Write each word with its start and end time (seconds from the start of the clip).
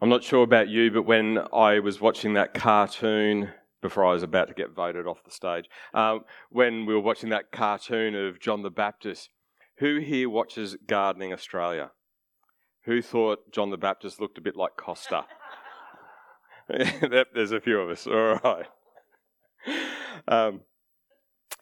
I'm 0.00 0.08
not 0.08 0.24
sure 0.24 0.42
about 0.42 0.68
you, 0.68 0.90
but 0.90 1.02
when 1.02 1.38
I 1.52 1.78
was 1.78 2.00
watching 2.00 2.34
that 2.34 2.54
cartoon 2.54 3.50
before 3.80 4.04
I 4.04 4.12
was 4.12 4.22
about 4.22 4.48
to 4.48 4.54
get 4.54 4.74
voted 4.74 5.06
off 5.06 5.24
the 5.24 5.30
stage, 5.30 5.66
um, 5.92 6.20
when 6.50 6.86
we 6.86 6.94
were 6.94 7.00
watching 7.00 7.30
that 7.30 7.52
cartoon 7.52 8.14
of 8.14 8.40
John 8.40 8.62
the 8.62 8.70
Baptist, 8.70 9.30
who 9.78 9.98
here 9.98 10.28
watches 10.28 10.76
Gardening 10.86 11.32
Australia? 11.32 11.90
Who 12.84 13.00
thought 13.00 13.50
John 13.52 13.70
the 13.70 13.76
Baptist 13.76 14.20
looked 14.20 14.38
a 14.38 14.42
bit 14.42 14.56
like 14.56 14.76
Costa? 14.76 15.24
There's 16.68 17.52
a 17.52 17.60
few 17.60 17.78
of 17.80 17.90
us. 17.90 18.06
All 18.06 18.38
right. 18.42 18.66
Um, 20.26 20.62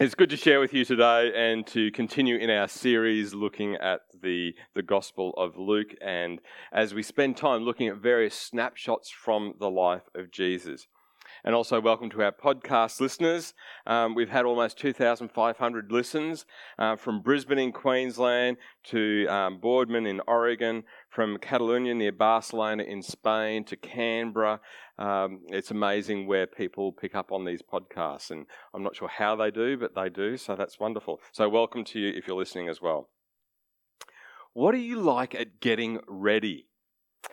it's 0.01 0.15
good 0.15 0.31
to 0.31 0.37
share 0.37 0.59
with 0.59 0.73
you 0.73 0.85
today 0.85 1.33
and 1.37 1.67
to 1.67 1.91
continue 1.93 2.37
in 2.37 2.51
our 2.51 2.67
series 2.67 3.35
looking 3.35 3.77
at 3.77 4.01
the, 4.23 4.55
the 4.75 4.83
Gospel 4.83 5.33
of 5.37 5.57
Luke. 5.57 5.95
And 6.01 6.41
as 6.73 6.95
we 6.95 7.03
spend 7.03 7.37
time 7.37 7.63
looking 7.63 7.89
at 7.89 7.97
various 7.97 8.35
snapshots 8.35 9.11
from 9.11 9.55
the 9.61 9.71
life 9.71 10.09
of 10.15 10.31
Jesus. 10.31 10.89
And 11.45 11.57
also, 11.57 11.81
welcome 11.81 12.09
to 12.11 12.23
our 12.23 12.31
podcast 12.31 13.01
listeners. 13.01 13.53
Um, 13.85 14.15
we've 14.15 14.29
had 14.29 14.45
almost 14.45 14.79
2,500 14.79 15.91
listens 15.91 16.47
uh, 16.79 16.95
from 16.95 17.21
Brisbane 17.21 17.59
in 17.59 17.73
Queensland 17.73 18.59
to 18.85 19.27
um, 19.27 19.59
Boardman 19.59 20.07
in 20.07 20.21
Oregon, 20.29 20.85
from 21.11 21.39
Catalonia 21.39 21.97
near 21.97 22.13
Barcelona 22.13 22.85
in 22.85 23.03
Spain 23.03 23.65
to 23.65 23.77
Canberra. 23.77 24.61
Um, 25.01 25.41
it's 25.49 25.73
amazing 25.73 26.29
where 26.29 26.47
people 26.47 26.93
pick 26.93 27.17
up 27.17 27.33
on 27.33 27.45
these 27.45 27.61
podcasts, 27.61 28.31
and 28.31 28.47
I'm 28.73 28.85
not 28.85 28.95
sure 28.95 29.09
how 29.09 29.35
they 29.35 29.51
do, 29.51 29.77
but 29.77 29.97
they 29.97 30.11
do, 30.11 30.37
so 30.37 30.55
that's 30.55 30.79
wonderful. 30.79 31.19
So, 31.33 31.49
welcome 31.49 31.83
to 31.87 31.99
you 31.99 32.13
if 32.17 32.29
you're 32.29 32.37
listening 32.37 32.69
as 32.69 32.81
well. 32.81 33.09
What 34.53 34.77
are 34.77 34.79
you 34.79 35.01
like 35.01 35.35
at 35.35 35.59
getting 35.59 35.99
ready? 36.07 36.69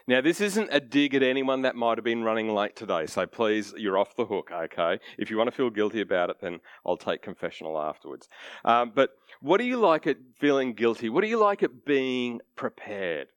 Now, 0.07 0.21
this 0.21 0.41
isn't 0.41 0.69
a 0.71 0.79
dig 0.79 1.13
at 1.15 1.23
anyone 1.23 1.61
that 1.63 1.75
might 1.75 1.97
have 1.97 2.05
been 2.05 2.23
running 2.23 2.53
late 2.53 2.75
today, 2.75 3.05
so 3.05 3.25
please, 3.25 3.73
you're 3.77 3.97
off 3.97 4.15
the 4.15 4.25
hook, 4.25 4.49
okay? 4.51 4.99
If 5.17 5.29
you 5.29 5.37
want 5.37 5.49
to 5.49 5.55
feel 5.55 5.69
guilty 5.69 6.01
about 6.01 6.29
it, 6.29 6.37
then 6.41 6.59
I'll 6.85 6.97
take 6.97 7.21
confessional 7.21 7.79
afterwards. 7.79 8.27
Um, 8.65 8.91
but 8.93 9.11
what 9.41 9.59
do 9.59 9.65
you 9.65 9.77
like 9.77 10.07
at 10.07 10.17
feeling 10.39 10.73
guilty? 10.73 11.09
What 11.09 11.21
do 11.21 11.27
you 11.27 11.39
like 11.39 11.63
at 11.63 11.85
being 11.85 12.39
prepared? 12.55 13.27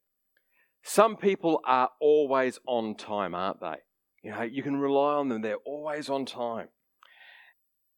Some 0.82 1.16
people 1.16 1.60
are 1.66 1.90
always 2.00 2.58
on 2.66 2.96
time, 2.96 3.34
aren't 3.34 3.60
they? 3.60 3.76
You 4.22 4.30
know, 4.30 4.42
you 4.42 4.62
can 4.62 4.76
rely 4.76 5.14
on 5.14 5.28
them, 5.28 5.42
they're 5.42 5.56
always 5.56 6.08
on 6.08 6.24
time. 6.24 6.68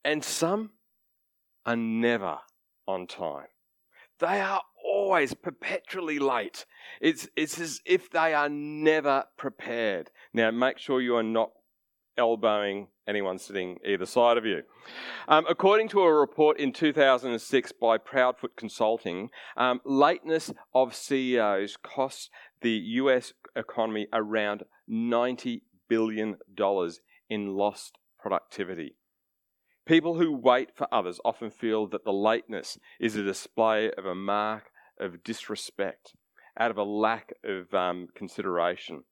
And 0.05 0.23
some 0.25 0.71
are 1.65 1.77
never 1.77 2.39
on 2.87 3.07
time. 3.07 3.47
They 4.21 4.41
are 4.41 4.63
always 5.05 5.35
perpetually 5.35 6.19
late. 6.19 6.65
It's, 7.01 7.29
it's 7.37 7.61
as 7.61 7.81
if 7.85 8.11
they 8.11 8.33
are 8.33 8.49
never 8.49 9.25
prepared. 9.37 10.11
Now, 10.33 10.51
make 10.51 10.79
sure 10.79 11.01
you 11.01 11.17
are 11.17 11.23
not 11.23 11.51
elbowing 12.17 12.89
anyone 13.07 13.39
sitting 13.39 13.77
either 13.85 14.07
side 14.07 14.39
of 14.39 14.47
you. 14.47 14.63
Um, 15.29 15.45
according 15.47 15.89
to 15.89 16.01
a 16.01 16.15
report 16.15 16.59
in 16.59 16.73
2006 16.73 17.73
by 17.73 17.99
Proudfoot 17.99 18.57
Consulting, 18.57 19.29
um, 19.59 19.81
lateness 19.85 20.51
of 20.75 20.95
CEOs 20.95 21.77
costs 21.83 22.31
the 22.63 22.71
US 22.71 23.35
economy 23.55 24.07
around 24.11 24.63
$90 24.91 25.61
billion 25.87 26.37
in 27.29 27.55
lost 27.55 27.99
productivity. 28.19 28.97
People 29.87 30.15
who 30.15 30.35
wait 30.35 30.71
for 30.75 30.89
others 30.91 31.21
often 31.27 31.51
feel 31.51 31.87
that 31.89 32.05
the 32.05 32.13
lateness 32.13 32.79
is 32.99 33.17
a 33.17 33.23
display 33.23 33.91
of 33.99 34.07
a 34.07 34.15
mark 34.15 34.71
of 34.99 35.23
disrespect, 35.23 36.15
out 36.59 36.71
of 36.71 36.79
a 36.79 36.85
lack 36.85 37.33
of 37.45 37.73
um, 37.75 38.09
consideration. 38.15 39.05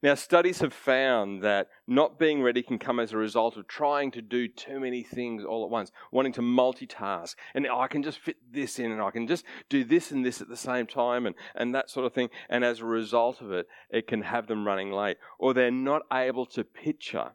Now, 0.00 0.14
studies 0.14 0.60
have 0.60 0.72
found 0.72 1.42
that 1.42 1.70
not 1.88 2.20
being 2.20 2.40
ready 2.40 2.62
can 2.62 2.78
come 2.78 3.00
as 3.00 3.12
a 3.12 3.16
result 3.16 3.56
of 3.56 3.66
trying 3.66 4.12
to 4.12 4.22
do 4.22 4.46
too 4.46 4.78
many 4.78 5.02
things 5.02 5.44
all 5.44 5.64
at 5.64 5.70
once, 5.70 5.90
wanting 6.12 6.32
to 6.34 6.40
multitask. 6.40 7.34
And 7.52 7.66
oh, 7.66 7.80
I 7.80 7.88
can 7.88 8.04
just 8.04 8.20
fit 8.20 8.36
this 8.48 8.78
in 8.78 8.92
and 8.92 9.02
I 9.02 9.10
can 9.10 9.26
just 9.26 9.44
do 9.68 9.82
this 9.82 10.12
and 10.12 10.24
this 10.24 10.40
at 10.40 10.48
the 10.48 10.56
same 10.56 10.86
time 10.86 11.26
and, 11.26 11.34
and 11.56 11.74
that 11.74 11.90
sort 11.90 12.06
of 12.06 12.12
thing. 12.12 12.28
And 12.48 12.64
as 12.64 12.78
a 12.78 12.84
result 12.84 13.40
of 13.40 13.50
it, 13.50 13.66
it 13.90 14.06
can 14.06 14.22
have 14.22 14.46
them 14.46 14.64
running 14.64 14.92
late. 14.92 15.16
Or 15.36 15.52
they're 15.52 15.72
not 15.72 16.02
able 16.12 16.46
to 16.46 16.62
picture 16.62 17.32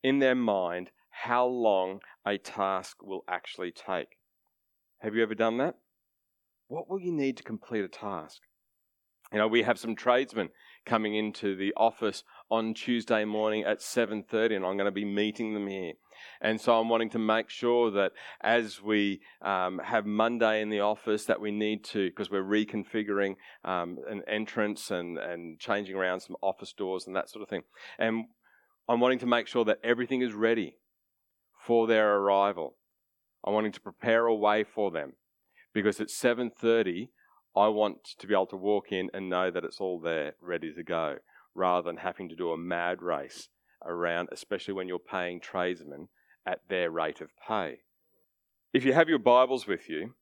in 0.00 0.20
their 0.20 0.36
mind 0.36 0.90
how 1.10 1.44
long 1.44 2.00
a 2.24 2.38
task 2.38 3.02
will 3.02 3.24
actually 3.26 3.72
take. 3.72 4.16
Have 4.98 5.16
you 5.16 5.24
ever 5.24 5.34
done 5.34 5.58
that? 5.58 5.74
What 6.70 6.88
will 6.88 7.00
you 7.00 7.10
need 7.10 7.36
to 7.38 7.42
complete 7.42 7.84
a 7.84 7.88
task? 7.88 8.42
You 9.32 9.38
know, 9.38 9.48
we 9.48 9.64
have 9.64 9.76
some 9.76 9.96
tradesmen 9.96 10.50
coming 10.86 11.16
into 11.16 11.56
the 11.56 11.74
office 11.76 12.22
on 12.48 12.74
Tuesday 12.74 13.24
morning 13.24 13.64
at 13.64 13.80
7:30 13.80 14.54
and 14.54 14.64
I'm 14.64 14.76
going 14.76 14.84
to 14.84 14.92
be 14.92 15.04
meeting 15.04 15.52
them 15.52 15.66
here. 15.66 15.94
And 16.40 16.60
so 16.60 16.78
I'm 16.78 16.88
wanting 16.88 17.10
to 17.10 17.18
make 17.18 17.50
sure 17.50 17.90
that 17.90 18.12
as 18.40 18.80
we 18.80 19.20
um, 19.42 19.80
have 19.80 20.06
Monday 20.06 20.62
in 20.62 20.70
the 20.70 20.78
office 20.78 21.24
that 21.24 21.40
we 21.40 21.50
need 21.50 21.82
to, 21.86 22.08
because 22.08 22.30
we're 22.30 22.44
reconfiguring 22.44 23.34
um, 23.64 23.98
an 24.08 24.22
entrance 24.28 24.92
and, 24.92 25.18
and 25.18 25.58
changing 25.58 25.96
around 25.96 26.20
some 26.20 26.36
office 26.40 26.72
doors 26.72 27.04
and 27.08 27.16
that 27.16 27.28
sort 27.28 27.42
of 27.42 27.48
thing. 27.48 27.64
And 27.98 28.26
I'm 28.88 29.00
wanting 29.00 29.18
to 29.18 29.26
make 29.26 29.48
sure 29.48 29.64
that 29.64 29.80
everything 29.82 30.22
is 30.22 30.34
ready 30.34 30.76
for 31.66 31.88
their 31.88 32.14
arrival. 32.18 32.76
I'm 33.44 33.54
wanting 33.54 33.72
to 33.72 33.80
prepare 33.80 34.26
a 34.26 34.34
way 34.36 34.62
for 34.62 34.92
them 34.92 35.14
because 35.72 36.00
at 36.00 36.08
7:30 36.08 37.10
I 37.56 37.68
want 37.68 38.04
to 38.18 38.26
be 38.26 38.34
able 38.34 38.46
to 38.46 38.56
walk 38.56 38.92
in 38.92 39.10
and 39.12 39.28
know 39.28 39.50
that 39.50 39.64
it's 39.64 39.80
all 39.80 40.00
there 40.00 40.34
ready 40.40 40.72
to 40.72 40.82
go 40.82 41.18
rather 41.54 41.82
than 41.82 41.98
having 41.98 42.28
to 42.28 42.36
do 42.36 42.52
a 42.52 42.56
mad 42.56 43.02
race 43.02 43.48
around 43.84 44.28
especially 44.30 44.74
when 44.74 44.88
you're 44.88 44.98
paying 44.98 45.40
tradesmen 45.40 46.08
at 46.46 46.60
their 46.68 46.90
rate 46.90 47.20
of 47.20 47.30
pay. 47.46 47.80
If 48.72 48.84
you 48.84 48.92
have 48.92 49.08
your 49.08 49.18
Bibles 49.18 49.66
with 49.66 49.88
you, 49.88 50.14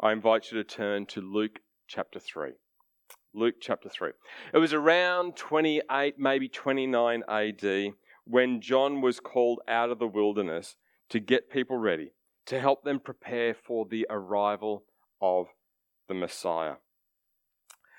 I 0.00 0.12
invite 0.12 0.50
you 0.50 0.58
to 0.58 0.64
turn 0.64 1.06
to 1.06 1.20
Luke 1.20 1.60
chapter 1.86 2.18
3. 2.18 2.52
Luke 3.32 3.56
chapter 3.60 3.88
3. 3.88 4.10
It 4.52 4.58
was 4.58 4.72
around 4.72 5.36
28, 5.36 6.18
maybe 6.18 6.48
29 6.48 7.22
AD 7.28 7.92
when 8.24 8.60
John 8.60 9.00
was 9.00 9.20
called 9.20 9.60
out 9.68 9.90
of 9.90 9.98
the 9.98 10.06
wilderness 10.06 10.76
to 11.10 11.20
get 11.20 11.50
people 11.50 11.76
ready, 11.76 12.12
to 12.46 12.60
help 12.60 12.84
them 12.84 13.00
prepare 13.00 13.54
for 13.54 13.86
the 13.88 14.06
arrival 14.08 14.84
of 15.20 15.46
the 16.08 16.14
Messiah. 16.14 16.74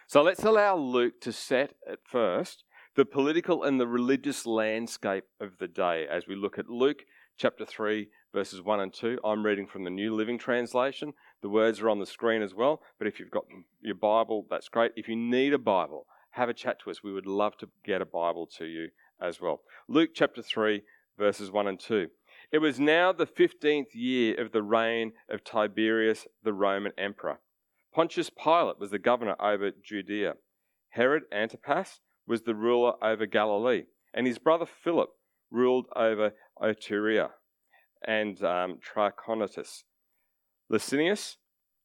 So 0.07 0.21
let's 0.21 0.43
allow 0.43 0.77
Luke 0.77 1.19
to 1.21 1.33
set 1.33 1.73
at 1.89 1.99
first 2.09 2.63
the 2.95 3.05
political 3.05 3.63
and 3.63 3.79
the 3.79 3.87
religious 3.87 4.45
landscape 4.45 5.25
of 5.39 5.57
the 5.59 5.67
day 5.67 6.07
as 6.09 6.27
we 6.27 6.35
look 6.35 6.57
at 6.57 6.69
Luke 6.69 7.03
chapter 7.37 7.65
3, 7.65 8.07
verses 8.33 8.61
1 8.61 8.79
and 8.79 8.93
2. 8.93 9.19
I'm 9.23 9.45
reading 9.45 9.67
from 9.67 9.83
the 9.83 9.89
New 9.89 10.15
Living 10.15 10.39
Translation. 10.39 11.13
The 11.41 11.49
words 11.49 11.81
are 11.81 11.89
on 11.89 11.99
the 11.99 12.05
screen 12.05 12.41
as 12.41 12.55
well, 12.55 12.81
but 12.97 13.07
if 13.07 13.19
you've 13.19 13.29
got 13.29 13.45
your 13.81 13.95
Bible, 13.95 14.47
that's 14.49 14.69
great. 14.69 14.93
If 14.95 15.07
you 15.07 15.15
need 15.15 15.53
a 15.53 15.59
Bible, 15.59 16.07
have 16.31 16.49
a 16.49 16.53
chat 16.53 16.79
to 16.79 16.89
us. 16.89 17.03
We 17.03 17.13
would 17.13 17.27
love 17.27 17.57
to 17.57 17.69
get 17.85 18.01
a 18.01 18.05
Bible 18.05 18.47
to 18.57 18.65
you 18.65 18.89
as 19.21 19.39
well. 19.41 19.61
Luke 19.87 20.11
chapter 20.15 20.41
3, 20.41 20.81
verses 21.17 21.51
1 21.51 21.67
and 21.67 21.79
2. 21.79 22.07
It 22.51 22.59
was 22.59 22.79
now 22.79 23.11
the 23.11 23.27
15th 23.27 23.93
year 23.93 24.39
of 24.39 24.53
the 24.53 24.63
reign 24.63 25.11
of 25.29 25.43
Tiberius 25.43 26.27
the 26.43 26.53
Roman 26.53 26.93
emperor. 26.97 27.39
Pontius 27.93 28.29
Pilate 28.29 28.79
was 28.79 28.91
the 28.91 28.99
governor 28.99 29.35
over 29.41 29.71
Judea. 29.71 30.35
Herod 30.89 31.23
Antipas 31.31 31.99
was 32.25 32.43
the 32.43 32.55
ruler 32.55 32.93
over 33.03 33.25
Galilee. 33.25 33.83
And 34.13 34.25
his 34.25 34.39
brother 34.39 34.65
Philip 34.65 35.09
ruled 35.51 35.87
over 35.95 36.33
Iturea 36.61 37.29
and 38.05 38.41
um, 38.43 38.79
Trachonitis. 38.79 39.83
Lysanias 40.71 41.35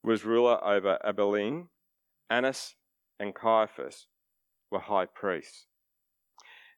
was 0.05 0.25
ruler 0.25 0.63
over 0.65 0.99
Abilene. 1.05 1.69
Annas 2.31 2.77
and 3.19 3.35
Caiaphas 3.35 4.07
were 4.71 4.81
high 4.81 5.07
priests. 5.07 5.67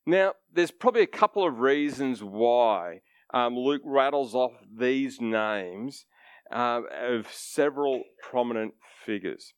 Now, 0.07 0.35
there's 0.53 0.71
probably 0.71 1.03
a 1.03 1.07
couple 1.07 1.47
of 1.47 1.61
reasons 1.61 2.23
why 2.23 3.01
um, 3.35 3.57
Luke 3.57 3.83
rattles 3.85 4.35
off 4.35 4.53
these 4.73 5.21
names 5.21 6.07
uh, 6.53 6.83
of 7.03 7.27
several 7.33 8.05
prominent 8.23 8.75
figures. 9.05 9.55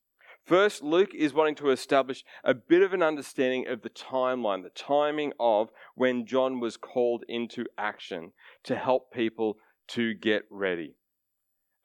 First, 0.46 0.82
Luke 0.82 1.14
is 1.14 1.34
wanting 1.34 1.56
to 1.56 1.70
establish 1.70 2.25
a 2.43 2.55
bit 2.55 2.82
of 2.82 2.94
an 2.94 3.02
understanding 3.02 3.67
of 3.69 3.82
the 3.82 3.90
timeline, 3.90 4.62
the 4.62 4.70
timing 4.70 5.32
of 5.38 5.69
when 5.94 6.25
John 6.25 6.58
was 6.58 6.76
called 6.76 7.25
into 7.28 7.67
action 7.76 8.32
to 8.64 8.76
help 8.76 9.12
people 9.12 9.56
to 9.88 10.14
get 10.14 10.44
ready. 10.50 10.94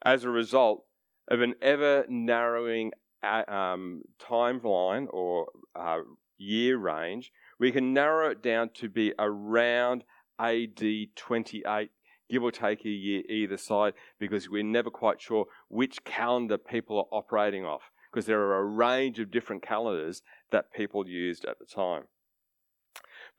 As 0.04 0.24
a 0.24 0.30
result 0.30 0.84
of 1.28 1.42
an 1.42 1.54
ever 1.60 2.06
narrowing 2.08 2.92
uh, 3.22 3.42
um, 3.48 4.02
timeline 4.18 5.08
or 5.10 5.48
uh, 5.76 5.98
year 6.38 6.78
range, 6.78 7.32
we 7.58 7.70
can 7.70 7.92
narrow 7.92 8.30
it 8.30 8.42
down 8.42 8.70
to 8.74 8.88
be 8.88 9.12
around 9.18 10.04
AD 10.42 10.82
28 11.14 11.90
give 12.32 12.42
or 12.42 12.50
take 12.50 12.84
a 12.84 12.88
year 12.88 13.22
either 13.28 13.58
side, 13.58 13.92
because 14.18 14.48
we're 14.48 14.62
never 14.62 14.90
quite 14.90 15.20
sure 15.20 15.44
which 15.68 16.02
calendar 16.04 16.56
people 16.56 16.98
are 16.98 17.18
operating 17.18 17.64
off, 17.64 17.90
because 18.10 18.24
there 18.24 18.40
are 18.40 18.58
a 18.58 18.64
range 18.64 19.18
of 19.18 19.30
different 19.30 19.62
calendars 19.62 20.22
that 20.50 20.72
people 20.72 21.06
used 21.06 21.44
at 21.44 21.58
the 21.58 21.66
time. 21.66 22.04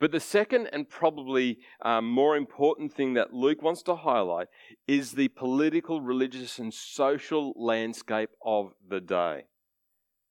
But 0.00 0.12
the 0.12 0.20
second 0.20 0.68
and 0.72 0.88
probably 0.88 1.58
um, 1.82 2.08
more 2.08 2.36
important 2.36 2.92
thing 2.92 3.14
that 3.14 3.32
Luke 3.32 3.62
wants 3.62 3.82
to 3.82 3.96
highlight 3.96 4.48
is 4.86 5.12
the 5.12 5.28
political, 5.28 6.00
religious, 6.00 6.58
and 6.58 6.72
social 6.72 7.52
landscape 7.56 8.30
of 8.44 8.72
the 8.88 9.00
day. 9.00 9.44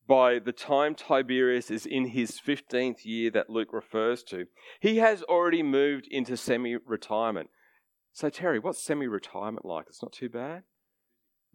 By 0.07 0.39
the 0.39 0.51
time 0.51 0.95
Tiberius 0.95 1.71
is 1.71 1.85
in 1.85 2.07
his 2.07 2.39
15th 2.45 3.05
year 3.05 3.31
that 3.31 3.49
Luke 3.49 3.71
refers 3.71 4.23
to, 4.23 4.47
he 4.79 4.97
has 4.97 5.23
already 5.23 5.63
moved 5.63 6.07
into 6.11 6.35
semi 6.35 6.75
retirement. 6.75 7.49
So, 8.11 8.29
Terry, 8.29 8.59
what's 8.59 8.83
semi 8.83 9.07
retirement 9.07 9.65
like? 9.65 9.85
It's 9.87 10.03
not 10.03 10.11
too 10.11 10.29
bad. 10.29 10.63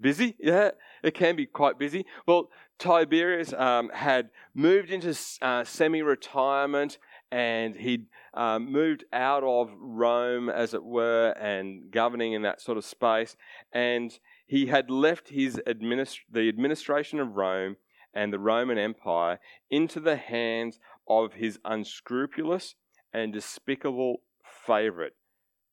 Busy? 0.01 0.37
Yeah, 0.39 0.71
it 1.03 1.15
can 1.15 1.37
be 1.37 1.47
quite 1.47 1.79
busy. 1.79 2.07
Well, 2.27 2.51
Tiberius 2.79 3.53
um, 3.53 3.91
had 3.93 4.31
moved 4.55 4.91
into 4.91 5.17
uh, 5.43 5.65
semi 5.65 6.03
retirement 6.03 6.99
and 7.31 7.77
he'd 7.77 8.07
um, 8.33 8.73
moved 8.73 9.05
out 9.13 9.43
of 9.45 9.71
Rome, 9.79 10.49
as 10.49 10.73
it 10.73 10.85
were, 10.85 11.31
and 11.39 11.91
governing 11.91 12.33
in 12.33 12.43
that 12.43 12.61
sort 12.61 12.79
of 12.79 12.85
space. 12.85 13.37
And 13.73 14.17
he 14.47 14.67
had 14.67 14.91
left 14.91 15.29
his 15.29 15.61
administ- 15.67 16.21
the 16.31 16.49
administration 16.49 17.21
of 17.21 17.37
Rome 17.37 17.77
and 18.15 18.33
the 18.33 18.39
Roman 18.39 18.79
Empire 18.79 19.39
into 19.71 20.01
the 20.01 20.17
hands 20.17 20.79
of 21.09 21.35
his 21.35 21.59
unscrupulous 21.65 22.75
and 23.13 23.33
despicable 23.33 24.23
favourite, 24.67 25.13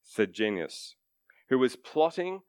Sejanus, 0.03 0.95
who 1.49 1.59
was 1.59 1.75
plotting 1.75 2.41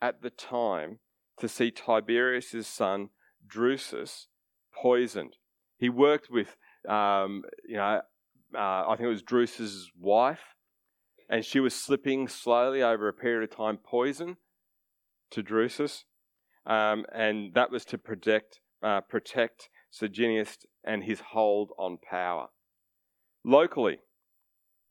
at 0.00 0.22
the 0.22 0.30
time 0.30 0.98
to 1.38 1.48
see 1.48 1.70
Tiberius's 1.70 2.66
son 2.66 3.10
Drusus 3.46 4.26
poisoned. 4.74 5.36
He 5.78 5.88
worked 5.88 6.30
with, 6.30 6.56
um, 6.88 7.42
you 7.66 7.76
know, 7.76 8.02
uh, 8.54 8.58
I 8.58 8.94
think 8.96 9.06
it 9.06 9.08
was 9.08 9.22
Drusus's 9.22 9.90
wife, 9.98 10.54
and 11.28 11.44
she 11.44 11.60
was 11.60 11.74
slipping 11.74 12.28
slowly 12.28 12.82
over 12.82 13.08
a 13.08 13.12
period 13.12 13.50
of 13.50 13.56
time 13.56 13.78
poison 13.78 14.36
to 15.30 15.42
Drusus, 15.42 16.04
um, 16.66 17.04
and 17.12 17.54
that 17.54 17.70
was 17.70 17.84
to 17.86 17.98
protect 17.98 18.60
uh, 18.82 19.00
protect 19.00 19.68
Sejanus 19.90 20.58
and 20.84 21.04
his 21.04 21.20
hold 21.20 21.70
on 21.78 21.98
power. 21.98 22.48
Locally, 23.44 23.98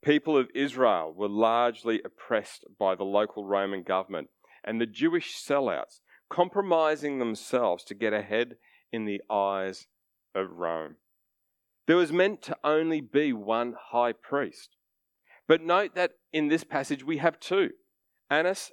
people 0.03 0.37
of 0.37 0.49
Israel 0.55 1.13
were 1.15 1.29
largely 1.29 2.01
oppressed 2.03 2.65
by 2.79 2.95
the 2.95 3.03
local 3.03 3.45
Roman 3.45 3.83
government 3.83 4.29
and 4.63 4.81
the 4.81 4.85
Jewish 4.85 5.35
sellouts, 5.35 6.01
compromising 6.29 7.19
themselves 7.19 7.83
to 7.85 7.93
get 7.93 8.13
ahead 8.13 8.55
in 8.91 9.05
the 9.05 9.21
eyes 9.29 9.87
of 10.35 10.51
Rome. 10.51 10.95
There 11.87 11.95
was 11.95 12.11
meant 12.11 12.41
to 12.43 12.57
only 12.63 12.99
be 12.99 13.31
one 13.31 13.75
high 13.91 14.11
priest. 14.11 14.75
But 15.47 15.61
note 15.61 15.95
that 15.95 16.11
in 16.33 16.49
this 16.49 16.65
passage 16.65 17.03
we 17.03 17.17
have 17.17 17.39
two 17.39 17.69
Annas 18.29 18.71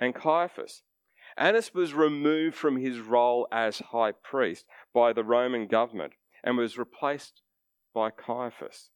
and 0.00 0.14
Caiaphas. 0.14 0.82
Annas 1.36 1.74
was 1.74 1.92
removed 1.92 2.56
from 2.56 2.78
his 2.78 2.98
role 2.98 3.46
as 3.52 3.78
high 3.78 4.12
priest 4.12 4.64
by 4.94 5.12
the 5.12 5.24
Roman 5.24 5.66
government 5.66 6.14
and 6.42 6.56
was 6.56 6.78
replaced 6.78 7.42
by 7.94 8.10
Caiaphas. 8.10 8.90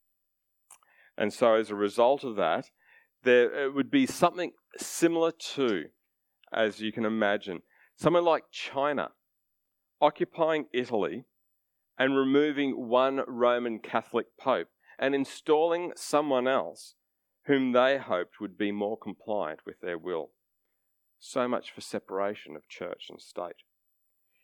And 1.18 1.32
so, 1.32 1.54
as 1.54 1.70
a 1.70 1.74
result 1.74 2.24
of 2.24 2.36
that, 2.36 2.70
there 3.24 3.70
would 3.70 3.90
be 3.90 4.06
something 4.06 4.52
similar 4.78 5.32
to, 5.54 5.86
as 6.52 6.80
you 6.80 6.92
can 6.92 7.04
imagine, 7.04 7.60
someone 7.96 8.24
like 8.24 8.44
China 8.50 9.10
occupying 10.00 10.66
Italy 10.72 11.24
and 11.98 12.16
removing 12.16 12.88
one 12.88 13.20
Roman 13.26 13.78
Catholic 13.78 14.26
pope 14.38 14.68
and 14.98 15.14
installing 15.14 15.92
someone 15.94 16.48
else 16.48 16.94
whom 17.44 17.72
they 17.72 17.98
hoped 17.98 18.40
would 18.40 18.56
be 18.56 18.72
more 18.72 18.96
compliant 18.96 19.60
with 19.66 19.80
their 19.80 19.98
will. 19.98 20.30
So 21.20 21.46
much 21.46 21.70
for 21.70 21.82
separation 21.82 22.56
of 22.56 22.66
church 22.66 23.06
and 23.10 23.20
state. 23.20 23.62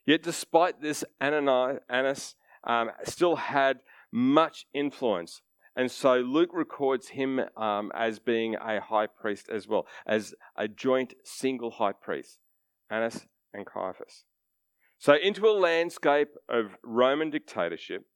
Yet, 0.04 0.22
despite 0.22 0.80
this, 0.80 1.04
Annas 1.20 2.34
um, 2.64 2.90
still 3.04 3.36
had 3.36 3.80
much 4.12 4.66
influence. 4.74 5.40
And 5.74 5.90
so 5.90 6.16
Luke 6.16 6.50
records 6.52 7.08
him 7.08 7.40
um, 7.56 7.90
as 7.94 8.18
being 8.18 8.54
a 8.56 8.80
high 8.80 9.06
priest 9.06 9.48
as 9.50 9.66
well, 9.66 9.86
as 10.06 10.34
a 10.56 10.68
joint 10.68 11.14
single 11.24 11.72
high 11.72 11.92
priest, 11.92 12.38
Annas 12.90 13.26
and 13.52 13.66
Caiaphas. 13.66 14.24
So, 14.98 15.14
into 15.14 15.46
a 15.46 15.52
landscape 15.52 16.28
of 16.48 16.76
Roman 16.82 17.28
dictatorship, 17.28 18.06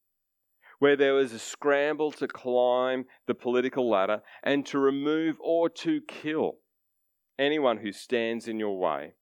where 0.79 0.97
there 0.97 1.13
was 1.13 1.33
a 1.35 1.39
scramble 1.39 2.11
to 2.13 2.27
climb 2.27 3.05
the 3.27 3.35
political 3.35 3.91
ladder 3.91 4.23
and 4.43 4.65
to 4.67 4.79
remove 4.79 5.37
or 5.41 5.69
to 5.69 6.01
kill 6.09 6.57
anyone 7.41 7.79
who 7.79 7.93
stands 7.93 8.47
in 8.47 8.61
your 8.61 8.79
way. 8.79 9.15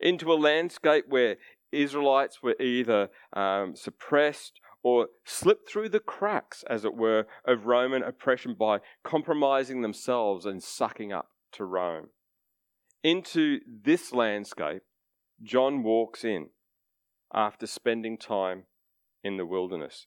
Into 0.00 0.32
a 0.32 0.34
landscape 0.34 1.04
where 1.08 1.36
Israelites 1.72 2.42
were 2.42 2.56
either 2.60 3.10
um, 3.32 3.74
suppressed 3.76 4.60
or 4.82 5.08
slipped 5.24 5.68
through 5.68 5.88
the 5.88 6.00
cracks, 6.00 6.62
as 6.68 6.84
it 6.84 6.94
were, 6.94 7.26
of 7.44 7.66
Roman 7.66 8.02
oppression 8.02 8.54
by 8.58 8.78
compromising 9.02 9.82
themselves 9.82 10.44
and 10.46 10.62
sucking 10.62 11.12
up 11.12 11.30
to 11.52 11.64
Rome. 11.64 12.08
Into 13.02 13.60
this 13.66 14.12
landscape, 14.12 14.82
John 15.42 15.82
walks 15.82 16.24
in 16.24 16.48
after 17.32 17.66
spending 17.66 18.18
time 18.18 18.64
in 19.22 19.36
the 19.36 19.46
wilderness. 19.46 20.06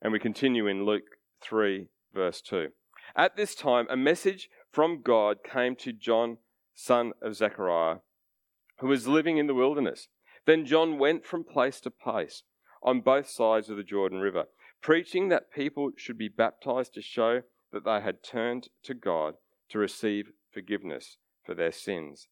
And 0.00 0.12
we 0.12 0.18
continue 0.18 0.66
in 0.66 0.84
Luke 0.84 1.16
3, 1.42 1.88
verse 2.14 2.40
2. 2.42 2.68
At 3.16 3.36
this 3.36 3.54
time, 3.54 3.86
a 3.90 3.96
message 3.96 4.48
from 4.78 5.02
God 5.02 5.38
came 5.42 5.74
to 5.74 5.92
John, 5.92 6.38
son 6.72 7.10
of 7.20 7.34
Zechariah, 7.34 7.96
who 8.78 8.86
was 8.86 9.08
living 9.08 9.36
in 9.36 9.48
the 9.48 9.54
wilderness. 9.54 10.06
Then 10.46 10.64
John 10.64 11.00
went 11.00 11.26
from 11.26 11.42
place 11.42 11.80
to 11.80 11.90
place 11.90 12.44
on 12.80 13.00
both 13.00 13.28
sides 13.28 13.68
of 13.68 13.76
the 13.76 13.82
Jordan 13.82 14.20
River, 14.20 14.44
preaching 14.80 15.30
that 15.30 15.52
people 15.52 15.90
should 15.96 16.16
be 16.16 16.28
baptized 16.28 16.94
to 16.94 17.02
show 17.02 17.42
that 17.72 17.84
they 17.84 18.00
had 18.00 18.22
turned 18.22 18.68
to 18.84 18.94
God 18.94 19.34
to 19.70 19.80
receive 19.80 20.30
forgiveness 20.52 21.16
for 21.44 21.54
their 21.54 21.72
sins. 21.72 22.28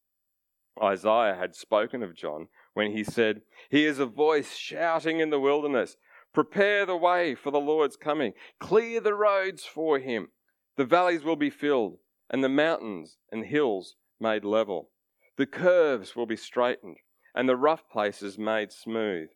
Isaiah 0.80 1.34
had 1.34 1.56
spoken 1.56 2.00
of 2.00 2.14
John 2.14 2.46
when 2.74 2.92
he 2.92 3.02
said, 3.02 3.40
He 3.70 3.84
is 3.84 3.98
a 3.98 4.06
voice 4.06 4.54
shouting 4.54 5.18
in 5.18 5.30
the 5.30 5.40
wilderness, 5.40 5.96
Prepare 6.32 6.86
the 6.86 6.96
way 6.96 7.34
for 7.34 7.50
the 7.50 7.58
Lord's 7.58 7.96
coming, 7.96 8.34
clear 8.60 9.00
the 9.00 9.14
roads 9.14 9.64
for 9.64 9.98
him. 9.98 10.28
The 10.76 10.84
valleys 10.84 11.24
will 11.24 11.34
be 11.34 11.50
filled, 11.50 11.98
and 12.30 12.42
the 12.42 12.48
mountains 12.48 13.18
and 13.30 13.46
hills 13.46 13.96
made 14.20 14.44
level. 14.44 14.90
The 15.36 15.46
curves 15.46 16.16
will 16.16 16.26
be 16.26 16.36
straightened, 16.36 16.96
and 17.34 17.48
the 17.48 17.56
rough 17.56 17.88
places 17.90 18.38
made 18.38 18.72
smooth. 18.72 19.28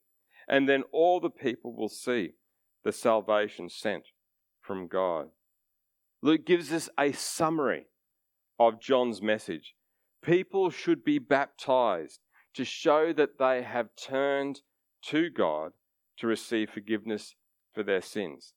And 0.48 0.68
then 0.68 0.82
all 0.92 1.20
the 1.20 1.30
people 1.30 1.74
will 1.76 1.88
see 1.88 2.32
the 2.84 2.92
salvation 2.92 3.68
sent 3.68 4.04
from 4.60 4.88
God. 4.88 5.28
Luke 6.22 6.44
gives 6.44 6.72
us 6.72 6.88
a 6.98 7.12
summary 7.12 7.86
of 8.58 8.80
John's 8.80 9.22
message. 9.22 9.74
People 10.22 10.70
should 10.70 11.04
be 11.04 11.18
baptized 11.18 12.20
to 12.54 12.64
show 12.64 13.12
that 13.12 13.38
they 13.38 13.62
have 13.62 13.88
turned 13.96 14.60
to 15.06 15.30
God 15.30 15.72
to 16.18 16.26
receive 16.26 16.70
forgiveness 16.70 17.34
for 17.74 17.82
their 17.82 18.02
sins. 18.02 18.54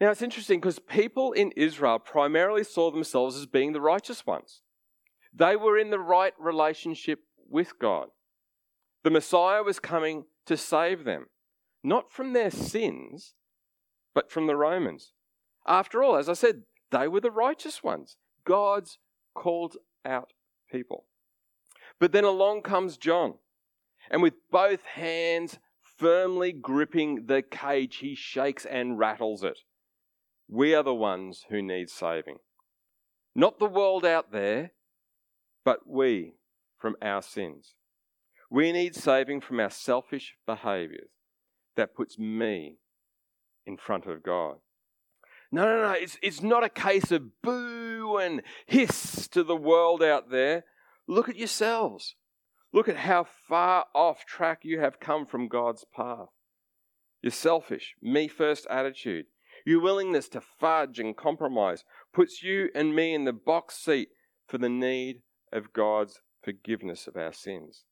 Now, 0.00 0.10
it's 0.10 0.22
interesting 0.22 0.60
because 0.60 0.78
people 0.78 1.32
in 1.32 1.52
Israel 1.56 1.98
primarily 1.98 2.64
saw 2.64 2.90
themselves 2.90 3.36
as 3.36 3.46
being 3.46 3.72
the 3.72 3.80
righteous 3.80 4.26
ones. 4.26 4.60
They 5.32 5.56
were 5.56 5.78
in 5.78 5.90
the 5.90 5.98
right 5.98 6.34
relationship 6.38 7.20
with 7.48 7.78
God. 7.78 8.08
The 9.04 9.10
Messiah 9.10 9.62
was 9.62 9.78
coming 9.78 10.24
to 10.46 10.56
save 10.56 11.04
them, 11.04 11.26
not 11.82 12.12
from 12.12 12.32
their 12.32 12.50
sins, 12.50 13.34
but 14.14 14.30
from 14.30 14.46
the 14.46 14.56
Romans. 14.56 15.12
After 15.66 16.02
all, 16.02 16.16
as 16.16 16.28
I 16.28 16.34
said, 16.34 16.62
they 16.90 17.08
were 17.08 17.20
the 17.20 17.30
righteous 17.30 17.82
ones, 17.82 18.16
God's 18.44 18.98
called 19.34 19.76
out 20.04 20.32
people. 20.70 21.04
But 21.98 22.12
then 22.12 22.24
along 22.24 22.62
comes 22.62 22.96
John, 22.96 23.34
and 24.10 24.22
with 24.22 24.34
both 24.50 24.84
hands 24.84 25.58
firmly 25.82 26.52
gripping 26.52 27.26
the 27.26 27.42
cage, 27.42 27.96
he 27.96 28.14
shakes 28.14 28.66
and 28.66 28.98
rattles 28.98 29.42
it. 29.42 29.58
We 30.48 30.74
are 30.74 30.82
the 30.82 30.94
ones 30.94 31.44
who 31.50 31.60
need 31.60 31.90
saving. 31.90 32.36
Not 33.34 33.58
the 33.58 33.66
world 33.66 34.04
out 34.04 34.32
there, 34.32 34.72
but 35.64 35.86
we 35.86 36.34
from 36.78 36.96
our 37.02 37.22
sins. 37.22 37.74
We 38.50 38.72
need 38.72 38.94
saving 38.94 39.40
from 39.40 39.58
our 39.60 39.70
selfish 39.70 40.34
behaviors 40.46 41.10
that 41.76 41.94
puts 41.94 42.18
me 42.18 42.78
in 43.66 43.76
front 43.76 44.06
of 44.06 44.22
God. 44.22 44.56
No, 45.50 45.64
no, 45.64 45.82
no. 45.82 45.92
It's, 45.92 46.18
it's 46.22 46.42
not 46.42 46.64
a 46.64 46.68
case 46.68 47.10
of 47.10 47.42
boo 47.42 48.18
and 48.18 48.42
hiss 48.66 49.28
to 49.28 49.42
the 49.42 49.56
world 49.56 50.02
out 50.02 50.30
there. 50.30 50.64
Look 51.08 51.28
at 51.28 51.36
yourselves. 51.36 52.14
Look 52.72 52.88
at 52.88 52.96
how 52.96 53.26
far 53.48 53.86
off 53.94 54.24
track 54.26 54.60
you 54.62 54.80
have 54.80 55.00
come 55.00 55.26
from 55.26 55.48
God's 55.48 55.84
path. 55.94 56.28
Your 57.22 57.32
selfish, 57.32 57.94
me 58.02 58.28
first 58.28 58.66
attitude, 58.70 59.26
Your 59.66 59.80
willingness 59.80 60.28
to 60.28 60.40
fudge 60.40 61.00
and 61.00 61.16
compromise 61.16 61.84
puts 62.14 62.40
you 62.40 62.70
and 62.72 62.94
me 62.94 63.12
in 63.12 63.24
the 63.24 63.32
box 63.32 63.74
seat 63.74 64.10
for 64.46 64.58
the 64.58 64.68
need 64.68 65.22
of 65.52 65.72
God's 65.72 66.20
forgiveness 66.40 67.08
of 67.08 67.16
our 67.16 67.32
sins. 67.32 67.82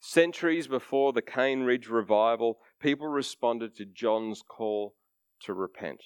Centuries 0.00 0.66
before 0.66 1.12
the 1.12 1.22
Cane 1.22 1.62
Ridge 1.62 1.86
revival, 1.88 2.58
people 2.80 3.06
responded 3.06 3.76
to 3.76 3.84
John's 3.84 4.42
call 4.42 4.96
to 5.42 5.54
repent. 5.54 6.02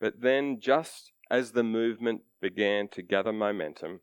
But 0.00 0.22
then, 0.22 0.58
just 0.58 1.12
as 1.30 1.52
the 1.52 1.62
movement 1.62 2.22
began 2.40 2.88
to 2.88 3.02
gather 3.02 3.32
momentum, 3.32 4.00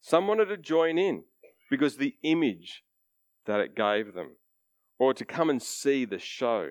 some 0.00 0.26
wanted 0.26 0.46
to 0.46 0.56
join 0.56 0.98
in 0.98 1.22
because 1.70 1.96
the 1.96 2.16
image 2.24 2.82
that 3.46 3.60
it 3.60 3.76
gave 3.76 4.14
them, 4.14 4.36
or 4.98 5.14
to 5.14 5.24
come 5.24 5.48
and 5.48 5.62
see 5.62 6.04
the 6.04 6.18
show 6.18 6.70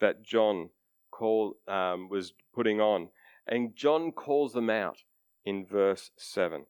that 0.00 0.24
John 0.24 0.70
call, 1.14 1.54
um, 1.68 2.08
was 2.08 2.32
putting 2.54 2.80
on. 2.80 3.08
And 3.46 3.76
John 3.76 4.10
calls 4.10 4.52
them 4.52 4.70
out 4.70 4.98
in 5.44 5.64
verse 5.64 6.10
7. 6.16 6.66